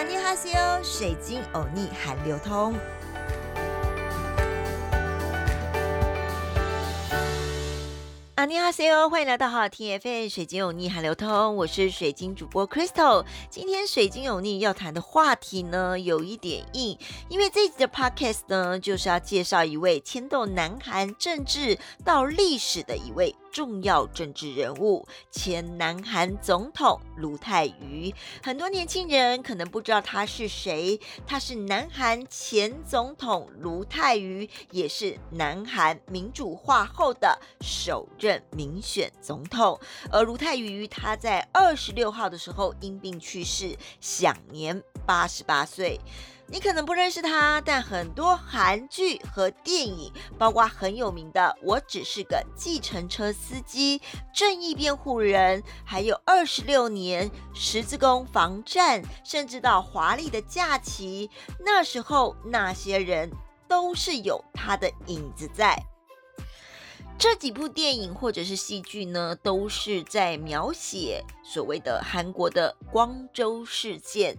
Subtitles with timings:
[0.00, 2.74] 阿尼哈西欧，水晶欧尼韩流通。
[8.36, 13.26] 阿尼哈西欧，欢迎来到好听 FM 水晶欧尼韩流通，我是水晶主播 Crystal。
[13.50, 16.98] 今天水晶欧尼要谈的话题呢，有一点硬，
[17.28, 23.36] 因为这集的 Podcast 呢，就是要介绍一位牵动南韩政治到历史的一位。
[23.50, 28.14] 重要政治人物，前南韩总统卢泰愚。
[28.42, 39.78] 很多年轻人可能不知道他是谁，他是南韩前总统卢泰愚，也是南韩民主化后的首任民选总统。
[40.10, 45.98] 而卢泰愚他在二十六号的时候因病去世，享年八十八岁。
[46.52, 53.98] 你可能不认识他，但很多韩剧和电影，包括很有名的《我只是个计程车司机》
[54.34, 61.30] 《正义辩护人》，还有二十六年《十字弓防战》，甚至到《华丽的假期》，
[61.64, 63.30] 那时候那些人
[63.68, 65.80] 都是有他的影子在。
[67.16, 74.36] 这几部电影或者是戏剧呢，都是在描写所谓的韩国的光州事件。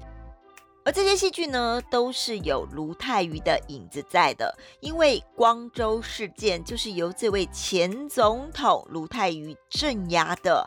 [0.83, 10.65] 而这些戏剧呢，都是有卢泰愚的影子在的，因为光州事件就是由这位前总统卢泰愚镇压的。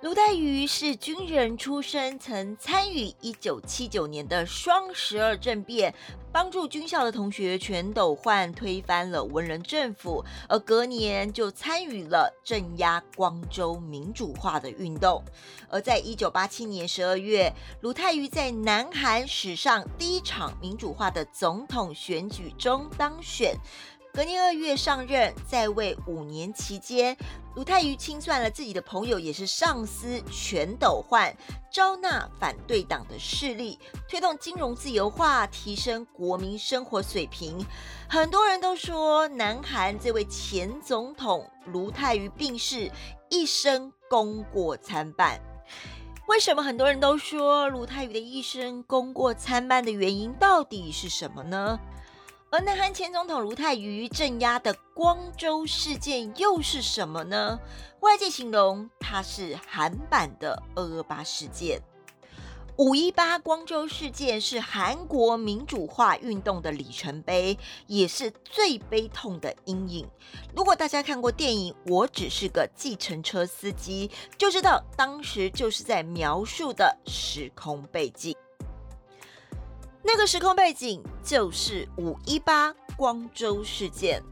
[0.00, 5.92] 卢泰愚是军人出身，曾参与一九七九年的双十二政变，
[6.30, 15.20] 帮助军校的同学全斗焕推翻了文人政府，而隔年就参与了镇压光州民主化的运动。
[15.68, 23.56] 而在一九八七年十二月，卢泰愚在南韩史上第一场民主化的总统选举中当选。
[24.18, 27.16] 隔年二月上任，在位五年期间，
[27.54, 31.32] 卢泰愚清算了自己的朋友，也是上司全斗焕，
[31.70, 37.64] 招纳反对党的势力，推动金融自由化，提升国民生活水平。
[38.08, 42.90] 很多人都说，南韩这位前总统卢泰愚病逝，
[43.30, 45.40] 一生功过参半。
[46.26, 51.78] 为什么很多人都说卢泰愚的一生功过参半的原因，到底是什么呢？
[52.50, 57.60] 而南韩前总统卢泰愚镇压的光州事件又是什么呢？
[58.00, 61.82] 外界形容它是韩版的二二八事件。
[62.78, 70.08] 五一八光州事件是韩国民主化运动的里程碑，也是最悲痛的阴影。
[70.56, 78.34] 如果大家看过电影《我只是个计程车司机》，就知道当时就是在描述的时空背景。
[80.02, 84.22] 那个时空背景就是五一八光州事件。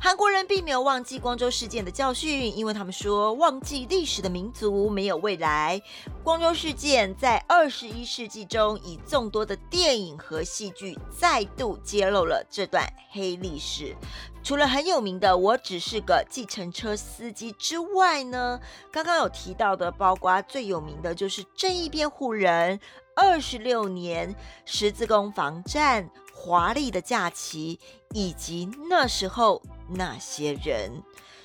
[0.00, 5.82] 韩国人并没有忘记光州事件的教训，因为他们说忘记历史的民族没有未来。
[6.24, 13.94] 光州事件在二十一世纪中，以众多的电影和戏剧再度揭露了这段黑历史。
[14.42, 22.78] 除了很有名的《我只是个计程车司机》之外呢，刚刚有提到的，包括最有名的就是《正义辩护人》。
[23.16, 24.34] 二十六年
[24.64, 27.78] 十字弓防战、华丽的假期，
[28.14, 31.02] 以及那时候那些人。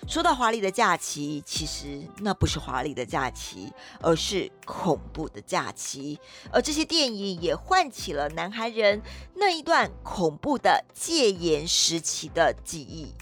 [0.07, 6.19] 说到华丽的假期，其实那不是华丽的假期，而是恐怖的假期。
[6.51, 9.01] 而这些电影也唤起了男孩人
[9.33, 13.13] 那一段恐怖的戒严时期的记忆。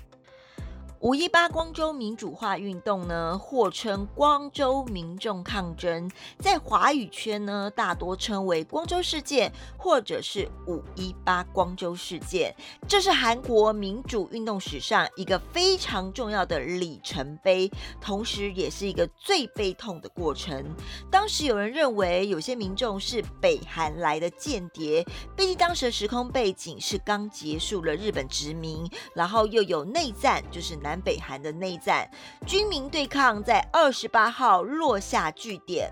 [1.03, 6.09] 五一八光州民主化运动呢，或称光州民众抗争，
[6.39, 12.55] 在华语圈呢，大多称为光州事件，或者是五一八光州事件。
[12.87, 20.73] 这是韩国民主运动史上一个非常重要的里程碑，同时也是一个最悲痛的过程。
[21.11, 30.92] 当时有人认为，有些民众是北韩来的间谍，毕竟当时的时空背景是刚结束了日本殖民，然后又有内战，就是南。
[30.93, 32.07] 南北韩的内战，
[32.45, 35.91] 军民对抗在二十八号落下据点。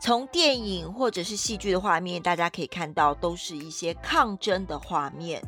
[0.00, 5.42] 从电影或者是戏剧的画面，大家可以看到，都是一些抗争的画面。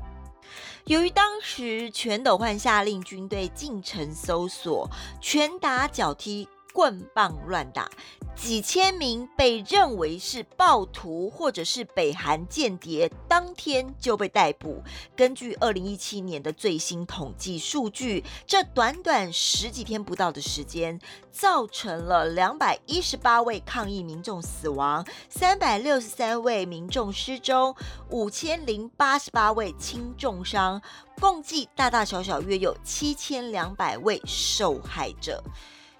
[0.87, 4.91] 由于当时全斗焕下令军队进城搜索，
[5.21, 6.49] 拳打脚踢。
[6.77, 7.91] 棍棒乱打，
[8.35, 14.83] 几千名被认为是暴徒或者是北韩间谍，当天就被逮捕。
[15.17, 21.01] 根据二零一七年的最新统计数据，这短短十几天不到的时间，
[21.33, 27.75] 造成了两百一十八位抗议民众死亡，三百六十三位民众失踪，
[28.11, 30.83] 五千零八十八位轻重伤，
[31.19, 35.43] 共计大大小小约有七千两百位受害者。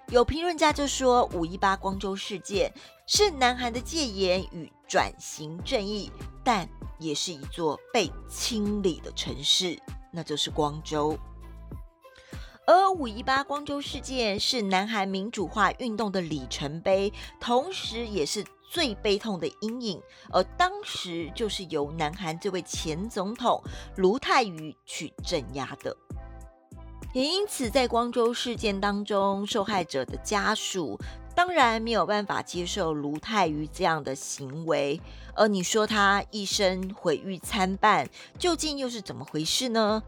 [0.09, 2.73] 有评论家就说，五一八光州事件
[3.05, 6.09] 是南韩的戒严与转型正义，
[6.45, 6.67] 但
[6.97, 9.77] 也是一座被清理的城市，
[10.13, 11.17] 那就是光州。
[12.65, 20.01] 而五一八光州事件是南韩民主化运动的里程碑，同时也是最悲痛的阴影。
[20.31, 23.61] 而当时就是由南韩这位前总统
[23.97, 25.95] 卢泰愚去镇压的。
[27.17, 30.99] 也因此，在光州事件当中，受害者的家属
[31.33, 35.01] 当然没有办法接受卢泰愚这样的行为。
[35.33, 40.03] 而你说他一生毁誉参半，究竟又是怎么回事呢？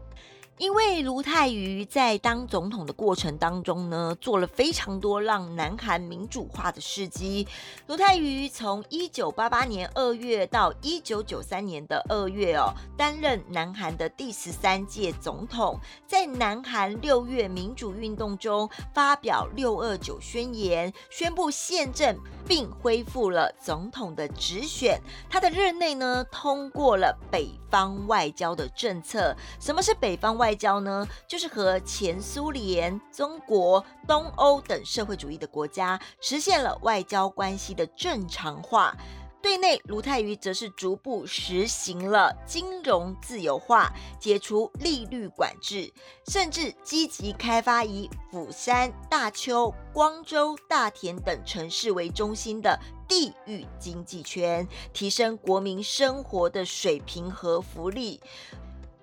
[0.60, 7.48] 因为卢泰愚在当总统的过程当中呢，做了非常多让南韩民主化的事迹。
[7.86, 22.14] 卢泰愚从一九八八年二月到一九九三年的二月哦，担任南韩的第十三届总统，在南韩六月民主运动中发表六二九宣言，宣布宪政，
[22.46, 25.00] 并恢复了总统的直选。
[25.28, 29.34] 他的任内呢，通过了北方外交的政策。
[29.58, 30.50] 什么是北方外？
[30.60, 38.94] 交呢，就是和前苏联、中国、东欧等社会主义的国家实现了外交关系的正常化。
[39.42, 45.92] 对内，卢泰愚则是逐步实行了金融自由化，解除利率管制，
[46.28, 52.78] 甚至积极开发以釜山、大邱、光州、大田等城市为中心的
[53.08, 58.20] 地域经济圈，提升国民生活的水平和福利。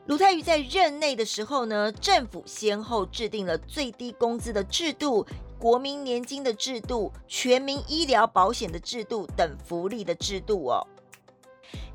[0.05, 5.27] 卢泰愚在任内的时候呢，政府先后制定了最低工资的制度、
[5.59, 10.85] 国民年金的制度、全民医疗保险的制度等福利的制度哦，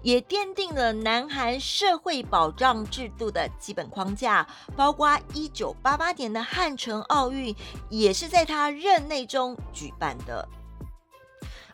[0.02, 7.54] 也奠定了南韩社会保障制度的基本框架，包括一九八八年的汉城奥运
[7.88, 10.48] 也是在他任内中举办的。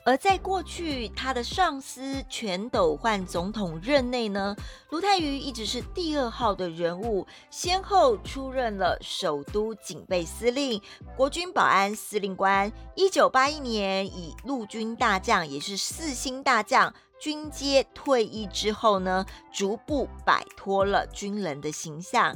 [0.08, 4.56] 而在过去，他的上司全斗焕总统任内呢，
[4.88, 10.80] 卢泰愚一直是第二号的人物，先后出任了首都警备司令、
[11.14, 12.72] 国军保安司令官。
[12.94, 22.34] 一九八一年以陆军大将，也是四星大将军阶退役之后呢，逐步摆脱了军人的形象，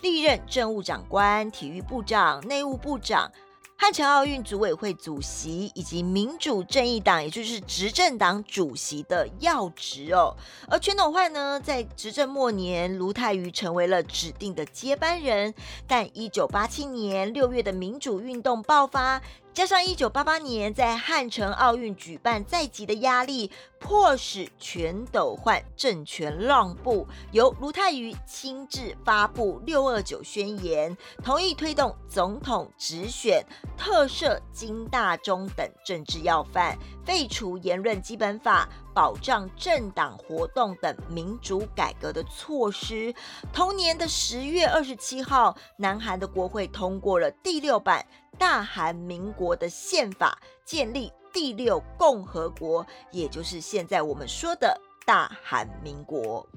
[0.00, 3.32] 历任政务长官、体育部长、内务部长。
[3.82, 10.36] 汉城奥运组委会主席以及民主正义党，也就是执政党主席的要职哦。
[10.68, 15.54] 而全斗焕呢，在执政末年，卢泰愚成为了指定的接班人。
[15.86, 19.22] 但一九八七年六月的民主运动爆发。
[19.52, 23.50] 加上一九八八年在汉城奥运举办在即的压力，
[23.80, 33.44] 迫使全斗焕政权让步，由卢泰愚亲自发布六二九宣言，同意推动总统直选、
[33.76, 38.68] 特赦金大中等政治要犯，废除言论基本法。
[38.92, 43.14] 保障政党活动等民主改革的措施。
[43.52, 48.04] 同年的十月二十七号，南韩的国会通过了第六版
[48.40, 56.48] 大韩民国的宪法，建立第六共和国，也就是现在我们说的大韩民国。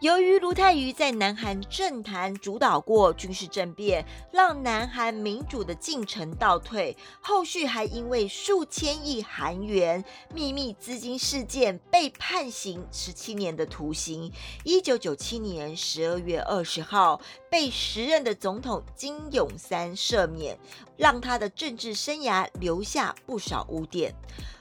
[0.00, 10.04] 由于卢泰愚在南韩政坛主导过军事政变，让南韩民主的进程倒退，后续还因为数千亿韩元
[10.34, 14.30] 秘密资金事件被判刑十七年的徒刑。
[14.62, 17.18] 一九九七年十二月二十号，
[17.54, 20.58] 被时任的总统金永三赦免，
[20.96, 24.12] 让他的政治生涯留下不少污点。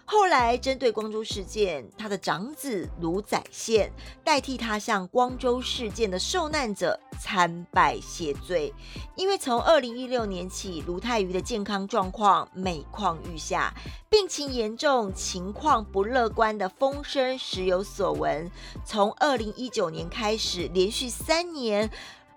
[0.06, 3.92] 后来，针对光州事件，他的长子卢宰宪
[4.24, 8.72] 代替他向光州事件的受难者参拜谢罪。
[9.16, 13.74] 因为从二零一六年起，卢泰愚的健康状况每况愈下，
[14.08, 18.52] 病情严重、情况不乐观的风声时有所闻。
[18.86, 21.90] 从二零一九年开始，连续三年。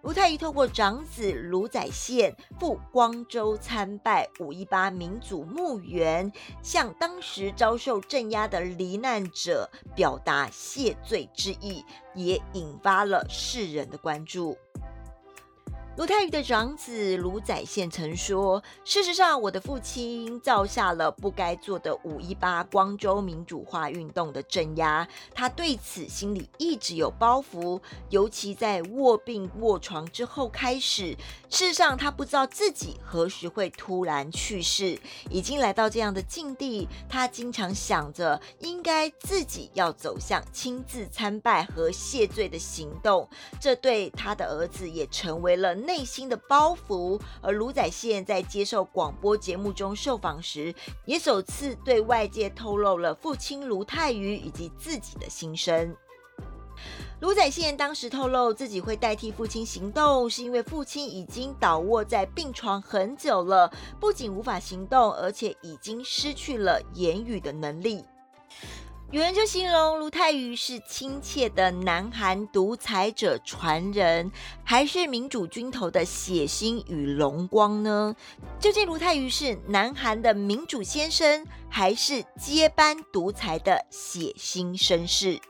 [0.03, 6.31] 卢泰愚透过长子卢载宪赴光州参拜五一八民主墓园，
[6.63, 11.85] 向当时遭受镇压的罹难者表达谢罪之意，
[12.15, 14.57] 也引发了世人的关注。
[15.97, 31.17] 卢泰愚的长子卢宰宪曾说：“事实上，我的父亲造下了不该做的五一八光州民主化运动的镇压，他对此心里一直有包袱，尤其在卧病卧床之后开始。
[31.49, 35.01] 事实上，他不知道自己何时会突然去世，
[35.31, 43.27] 已经来到这样的境地，他经常想着应该自己要走向亲自参拜和谢罪的行动，
[43.59, 47.19] 这对他的儿子也成为了。”内心的包袱。
[47.41, 50.75] 而卢宰宪在接受广播节目中受访时，
[51.07, 55.97] 也首次对外界透露了父亲卢泰愚以及自己的心声。
[57.21, 68.05] 卢宰宪当时透露，自己会代替父亲行动，是因为父亲已经倒卧在病床很久了，不仅无法行动，而且已经失去了言语的能力。
[69.13, 74.33] 有人就形容卢泰愚是亲切的南韩独裁者传人，
[74.65, 78.17] 还是民主军头的血腥与荣光呢？
[78.59, 85.41] 究竟卢泰愚是南韩的民主先生，还是接班独裁的血腥绅士？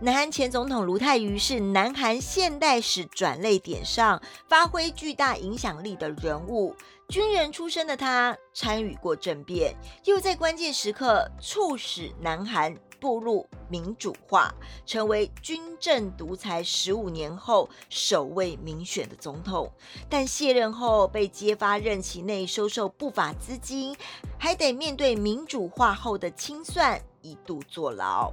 [0.00, 6.76] 南韩前总统卢泰愚是南韩现代史转泪点上发挥巨大影响力的人物。
[7.08, 9.74] 军人出身的他，参与过政变，
[10.04, 14.54] 又在关键时刻促使南韩步入民主化，
[14.86, 19.70] 成为军政独裁十五年后首位民选的总统。
[20.08, 23.96] 但卸任后被揭发任期内收受不法资金，
[24.38, 28.32] 还得面对民主化后的清算，一度坐牢。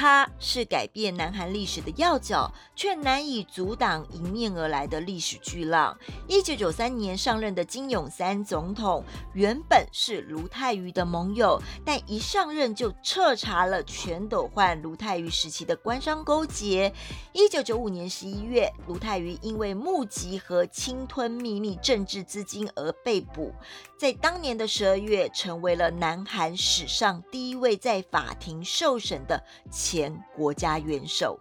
[0.00, 5.94] 他是改变南韩历史的要角，却难以阻挡迎面而来的历史巨浪。
[6.26, 9.04] 一九九三年上任的金永三总统
[9.34, 16.90] 原本是卢泰愚的盟友，但一上任就彻查了全斗焕、卢泰愚时期的官商勾结。
[17.34, 23.52] 一九九五年十一月，卢泰愚因为募集和侵吞秘密政治资金而被捕，
[23.98, 29.44] 在当年的十二月，成为了南韩史上第一位在法庭受审的。
[29.90, 31.36] 前国家元首，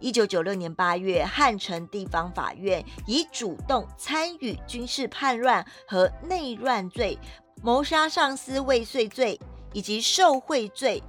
[0.00, 7.16] 一九九六年八月，汉城地方法院以主动参与军事叛乱和内乱罪、
[7.62, 9.38] 谋杀上司未遂罪
[9.72, 11.00] 以及受贿罪，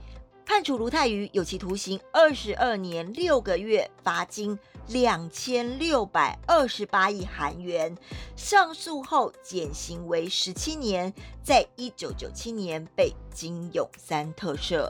[0.45, 4.55] 判处卢泰愚有期徒刑二十二年六个月，罚金
[4.89, 7.97] 两千六百二十八亿韩元。
[8.35, 14.87] 上诉后减刑为十七年，在一九九七年被金永三特赦。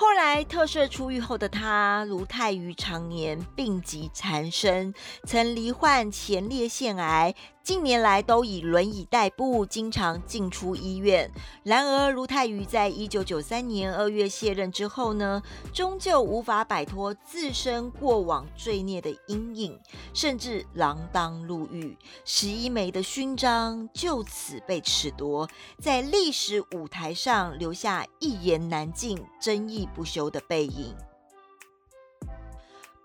[0.00, 7.34] 后来特赦出狱后的他，卢泰愚常年病疾缠身，曾罹患前列腺癌。
[7.68, 11.30] 近年来都以轮椅代步，经常进出医院。
[11.64, 19.78] 然而，卢泰愚在一九九三年二月卸任之后呢，终究无法摆脱自身过往罪孽的阴影，
[20.14, 21.94] 甚至锒铛入狱，
[22.24, 25.46] 十一枚的勋章就此被褫夺，
[25.78, 30.96] 在历史舞台上留下一言难尽、争议不休的背影。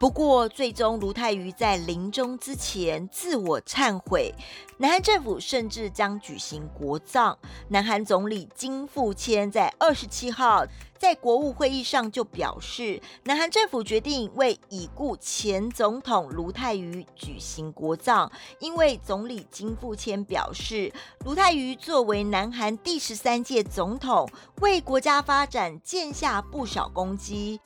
[0.03, 4.35] 不过，最终卢泰愚在临终之前自我忏悔，
[4.77, 7.37] 南韩政府甚至将举行国葬。
[7.69, 10.65] 南韩总理金富谦在二十七号
[10.97, 18.29] 在国务会议上就表示，南韩政府决定为已故前总统卢泰愚举行国葬，
[18.59, 20.91] 因为总理金富谦表示，
[21.23, 24.29] 卢泰愚作为南韩第十三届总统，
[24.59, 27.61] 为国家发展建下不少功绩。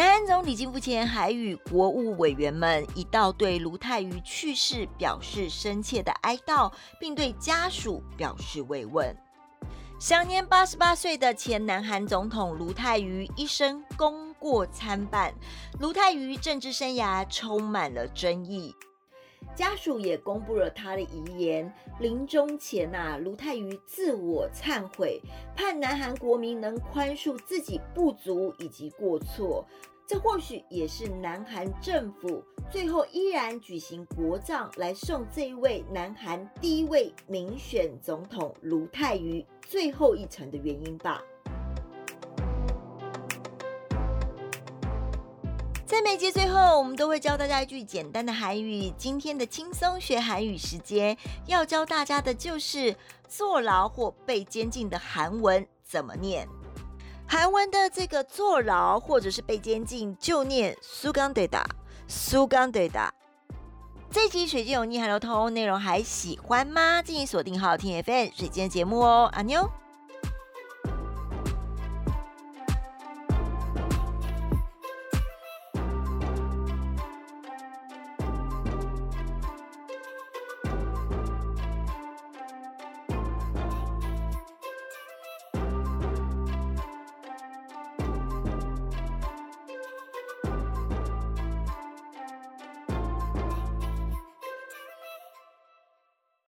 [0.00, 9.14] 南韩总理金富谦还与国务委员们一道对卢泰愚去世表示深切的哀悼，并对家属表示慰问。
[9.98, 15.34] 享年八十八岁的前南韩总统卢泰愚一生功过参半，
[15.78, 18.74] 卢泰愚政治生涯充满了争议。
[19.54, 21.72] 家属也公布了他的遗言。
[21.98, 25.20] 临终前呐，卢泰愚自我忏悔，
[25.54, 29.64] 盼南韩国民能宽恕自己不足以及过错。
[30.06, 41.22] 这或许也是南韩政府最后依然举行国葬，来送这一位南韩第一位民选总统卢泰愚最后一程的原因吧。
[45.90, 48.94] 在每集最后，我们都会教大家一句简单的韩语。
[48.96, 52.94] 今天的轻松学韩语时间，要教大家的就是
[53.28, 56.46] 坐牢或被监禁的韩文怎么念。
[57.26, 61.66] 韩文的这个坐牢或者是被监禁，就念苏刚对达，
[62.06, 63.12] 苏刚对达。
[64.12, 67.02] 这集水晶有逆韩流通内容还喜欢吗？
[67.02, 69.68] 敬请锁定好听 FM 水晶的节目哦，阿妞。